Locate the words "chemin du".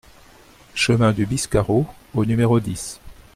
0.73-1.27